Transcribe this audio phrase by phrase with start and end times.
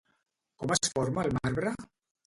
[0.63, 1.79] Com es forma el marbre?